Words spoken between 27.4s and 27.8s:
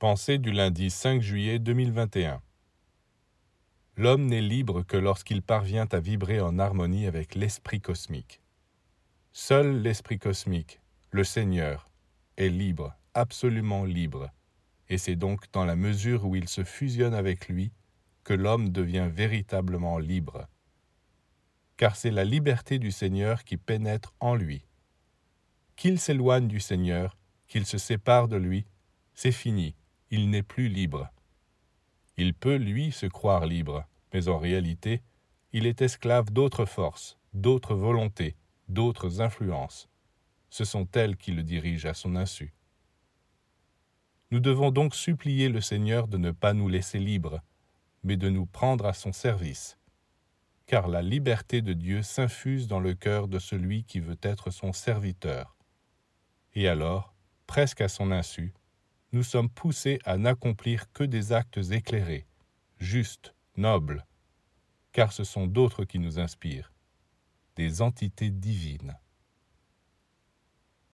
qu'il se